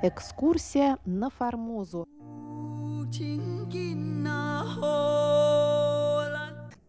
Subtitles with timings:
[0.00, 2.06] Экскурсия на Формозу.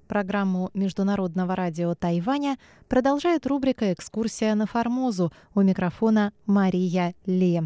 [0.07, 5.33] Программу Международного радио Тайваня продолжает рубрика «Экскурсия на Формозу».
[5.55, 7.63] У микрофона Мария Ли.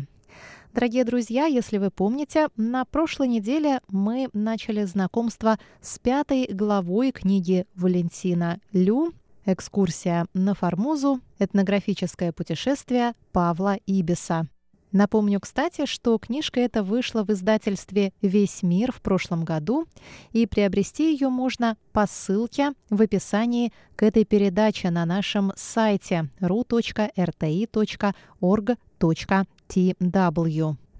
[0.73, 7.68] Дорогие друзья, если вы помните, на прошлой неделе мы начали знакомство с пятой главой книги
[7.76, 9.13] Валентина Лю
[9.46, 11.20] «Экскурсия на Формозу.
[11.38, 14.48] Этнографическое путешествие Павла Ибиса».
[14.94, 19.88] Напомню, кстати, что книжка эта вышла в издательстве «Весь мир» в прошлом году,
[20.32, 26.74] и приобрести ее можно по ссылке в описании к этой передаче на нашем сайте ru.rti.org.tw.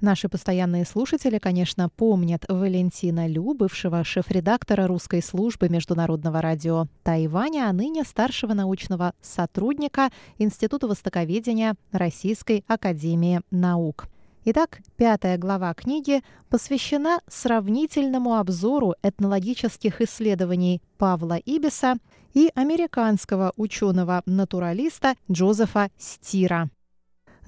[0.04, 7.72] Наши постоянные слушатели, конечно, помнят Валентина Лю, бывшего шеф-редактора русской службы Международного радио Тайваня, а
[7.72, 14.10] ныне старшего научного сотрудника Института востоковедения Российской академии наук.
[14.44, 21.96] Итак, пятая глава книги посвящена сравнительному обзору этнологических исследований Павла Ибиса
[22.34, 26.70] и американского ученого-натуралиста Джозефа Стира.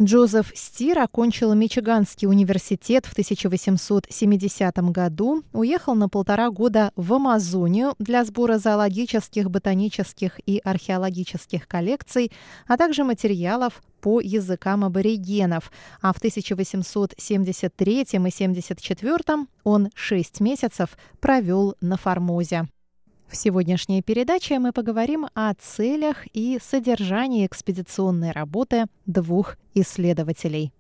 [0.01, 8.25] Джозеф Стир окончил Мичиганский университет в 1870 году, уехал на полтора года в Амазонию для
[8.25, 12.33] сбора зоологических, ботанических и археологических коллекций,
[12.67, 15.71] а также материалов по языкам аборигенов,
[16.01, 20.89] а в 1873 и 1874 он шесть месяцев
[21.21, 22.67] провел на Формозе.
[23.27, 30.71] В сегодняшней передаче мы поговорим о целях и содержании экспедиционной работы двух исследователей.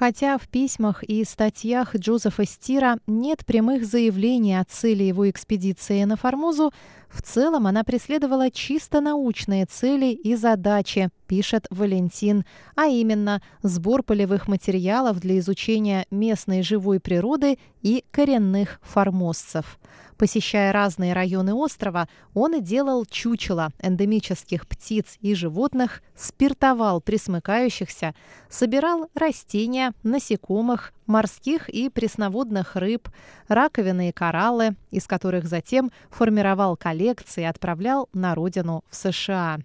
[0.00, 6.16] Хотя в письмах и статьях Джозефа Стира нет прямых заявлений о цели его экспедиции на
[6.16, 6.72] Формозу,
[7.10, 12.46] в целом она преследовала чисто научные цели и задачи, пишет Валентин,
[12.76, 19.78] а именно сбор полевых материалов для изучения местной живой природы и коренных формозцев.
[20.20, 28.14] Посещая разные районы острова, он делал чучела эндемических птиц и животных, спиртовал присмыкающихся,
[28.50, 33.08] собирал растения, насекомых, морских и пресноводных рыб,
[33.48, 39.60] раковины и кораллы, из которых затем формировал коллекции и отправлял на родину в США.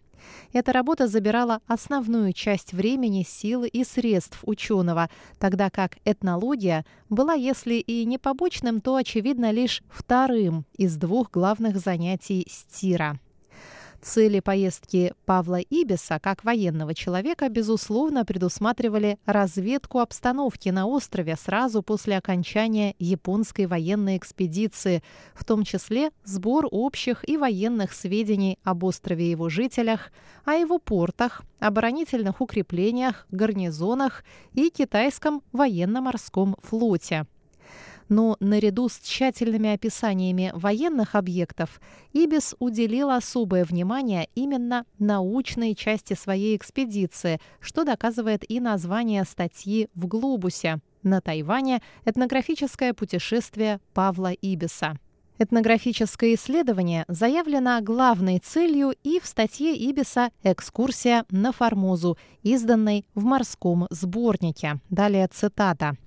[0.54, 5.10] Эта работа забирала основную часть времени, силы и средств ученого,
[5.40, 11.78] тогда как этнология была, если и не побочным, то, очевидно, лишь вторым из двух главных
[11.78, 13.20] занятий стира.
[14.06, 22.16] Цели поездки Павла Ибиса, как военного человека, безусловно, предусматривали разведку обстановки на острове сразу после
[22.16, 25.02] окончания японской военной экспедиции,
[25.34, 30.12] в том числе сбор общих и военных сведений об острове и его жителях,
[30.46, 34.24] о его портах, оборонительных укреплениях, гарнизонах
[34.54, 37.26] и китайском военно-морском флоте
[38.10, 41.82] но наряду с тщательными описаниями военных объектов
[42.14, 50.08] Ибис уделил особое внимание именно научной части своей экспедиции, что доказывает и название статьи в
[50.08, 54.98] «Глобусе» на Тайване «Этнографическое путешествие Павла Ибиса».
[55.38, 63.88] Этнографическое исследование заявлено главной целью и в статье Ибиса «Экскурсия на Формозу», изданной в морском
[63.90, 64.80] сборнике.
[64.90, 65.98] Далее цитата.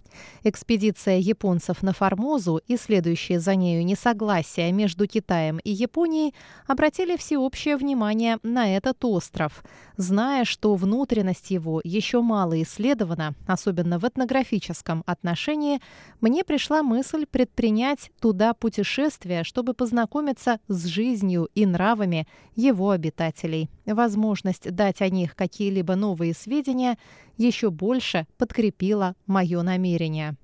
[0.44, 6.34] Экспедиция японцев на Формозу и следующее за нею несогласие между Китаем и Японией
[6.66, 9.64] обратили всеобщее внимание на этот остров.
[9.96, 15.80] Зная, что внутренность его еще мало исследована, особенно в этнографическом отношении,
[16.20, 23.68] мне пришла мысль предпринять туда путешествие, чтобы познакомиться с жизнью и нравами его обитателей.
[23.86, 26.98] Возможность дать о них какие-либо новые сведения
[27.38, 30.36] еще больше подкрепила мое намерение.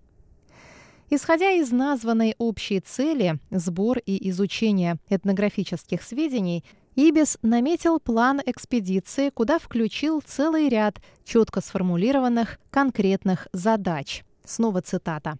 [1.11, 6.64] Исходя из названной общей цели сбор и изучение этнографических сведений,
[6.96, 14.25] Ибис наметил план экспедиции, куда включил целый ряд четко сформулированных конкретных задач.
[14.44, 15.38] Снова цитата.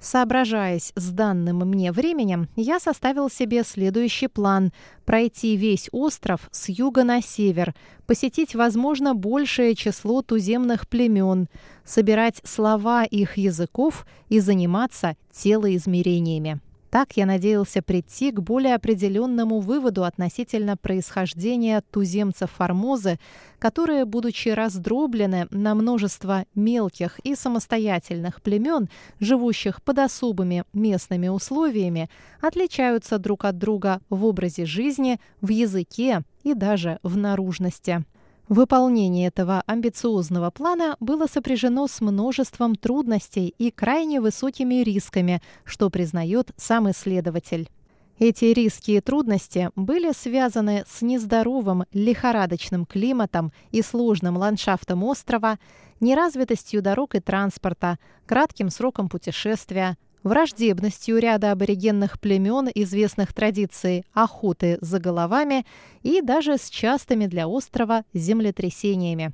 [0.00, 4.72] Соображаясь с данным мне временем, я составил себе следующий план–
[5.04, 7.74] пройти весь остров с юга на север,
[8.06, 11.48] посетить, возможно, большее число туземных племен,
[11.84, 16.60] собирать слова их языков и заниматься телоизмерениями.
[16.94, 23.18] Так я надеялся прийти к более определенному выводу относительно происхождения туземцев Формозы,
[23.58, 28.88] которые, будучи раздроблены на множество мелких и самостоятельных племен,
[29.18, 32.08] живущих под особыми местными условиями,
[32.40, 38.04] отличаются друг от друга в образе жизни, в языке и даже в наружности.
[38.48, 46.50] Выполнение этого амбициозного плана было сопряжено с множеством трудностей и крайне высокими рисками, что признает
[46.56, 47.70] сам исследователь.
[48.18, 55.58] Эти риски и трудности были связаны с нездоровым лихорадочным климатом и сложным ландшафтом острова,
[56.00, 64.98] неразвитостью дорог и транспорта, кратким сроком путешествия, враждебностью ряда аборигенных племен, известных традиций охоты за
[64.98, 65.64] головами
[66.02, 69.32] и даже с частыми для острова землетрясениями.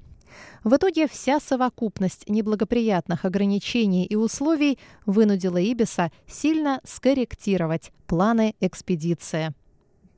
[0.63, 9.55] В итоге вся совокупность неблагоприятных ограничений и условий вынудила Ибиса сильно скорректировать планы экспедиции.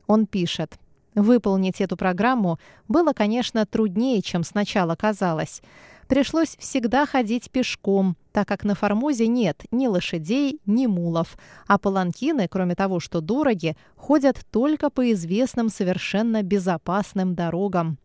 [0.06, 0.78] Он пишет.
[1.14, 2.58] Выполнить эту программу
[2.88, 5.62] было, конечно, труднее, чем сначала казалось.
[6.12, 12.48] Пришлось всегда ходить пешком, так как на Формозе нет ни лошадей, ни мулов, а паланкины,
[12.48, 17.96] кроме того, что дороги, ходят только по известным совершенно безопасным дорогам.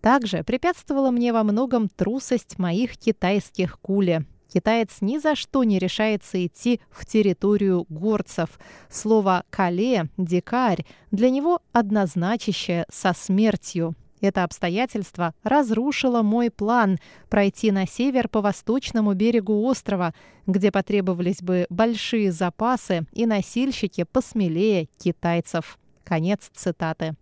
[0.00, 4.24] Также препятствовала мне во многом трусость моих китайских кули.
[4.50, 8.58] Китаец ни за что не решается идти в территорию горцев.
[8.88, 13.94] Слово «кале», «дикарь» для него однозначащее со смертью.
[14.20, 20.14] Это обстоятельство разрушило мой план пройти на север по восточному берегу острова,
[20.46, 25.78] где потребовались бы большие запасы и носильщики посмелее китайцев.
[26.04, 27.14] Конец цитаты.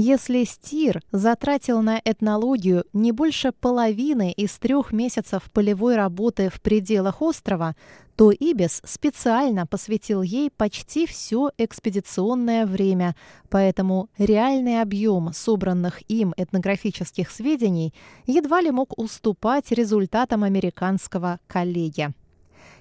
[0.00, 7.20] Если Стир затратил на этнологию не больше половины из трех месяцев полевой работы в пределах
[7.20, 7.74] острова,
[8.14, 13.16] то Ибис специально посвятил ей почти все экспедиционное время,
[13.50, 17.92] поэтому реальный объем собранных им этнографических сведений
[18.24, 22.14] едва ли мог уступать результатам американского коллеги.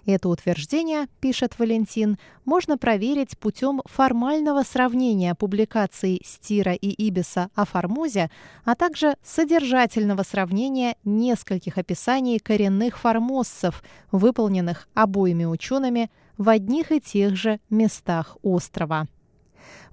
[0.07, 8.31] Это утверждение, пишет Валентин, можно проверить путем формального сравнения публикаций Стира и Ибиса о Формозе,
[8.63, 13.83] а также содержательного сравнения нескольких описаний коренных формозцев,
[14.13, 19.07] выполненных обоими учеными в одних и тех же местах острова.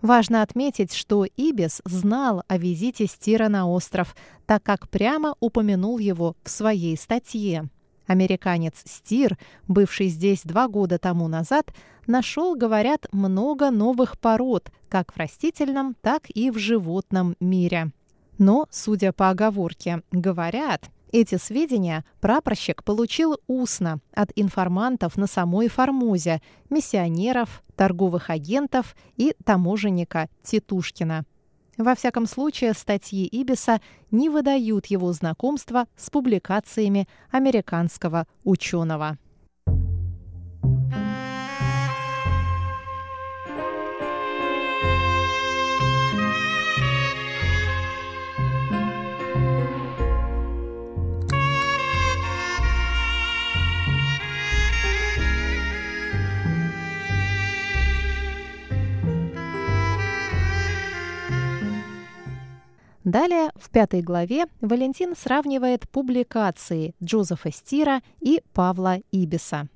[0.00, 4.14] Важно отметить, что Ибис знал о визите Стира на остров,
[4.46, 7.68] так как прямо упомянул его в своей статье.
[8.06, 11.72] Американец Стир, бывший здесь два года тому назад,
[12.06, 17.92] нашел, говорят, много новых пород, как в растительном, так и в животном мире.
[18.38, 26.42] Но, судя по оговорке «говорят», эти сведения прапорщик получил устно от информантов на самой Формозе,
[26.70, 31.24] миссионеров, торговых агентов и таможенника Титушкина.
[31.76, 39.18] Во всяком случае, статьи Ибиса не выдают его знакомства с публикациями американского ученого.
[63.04, 69.68] Далее, в пятой главе, Валентин сравнивает публикации Джозефа Стира и Павла Ибиса.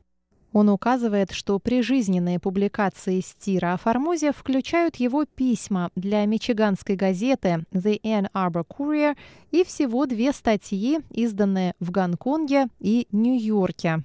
[0.55, 8.01] Он указывает, что прижизненные публикации Стира о Формозе включают его письма для мичиганской газеты The
[8.01, 9.15] Ann Arbor Courier
[9.51, 14.05] и всего две статьи, изданные в Гонконге и Нью-Йорке.